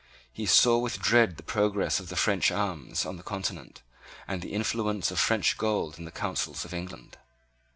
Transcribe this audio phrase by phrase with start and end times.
[0.33, 3.83] He saw with dread the progress of the French arms on the Continent
[4.27, 7.19] and the influence of French gold in the counsels of England.